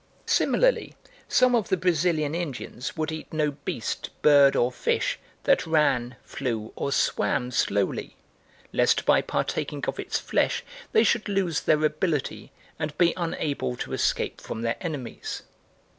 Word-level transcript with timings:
Similarly 0.25 0.95
some 1.27 1.53
of 1.53 1.69
the 1.69 1.77
Brazilian 1.77 2.33
Indians 2.33 2.97
would 2.97 3.11
eat 3.11 3.31
no 3.31 3.51
beast, 3.51 4.09
bird, 4.23 4.55
or 4.55 4.71
fish 4.71 5.19
that 5.43 5.67
ran, 5.67 6.15
flew, 6.23 6.73
or 6.75 6.91
swam 6.91 7.51
slowly, 7.51 8.15
lest 8.73 9.05
by 9.05 9.21
partaking 9.21 9.85
of 9.87 9.99
its 9.99 10.17
flesh 10.17 10.63
they 10.91 11.03
should 11.03 11.29
lose 11.29 11.59
their 11.59 11.85
ability 11.85 12.51
and 12.79 12.97
be 12.97 13.13
unable 13.15 13.75
to 13.75 13.93
escape 13.93 14.41
from 14.41 14.63
their 14.63 14.77
enemies. 14.81 15.43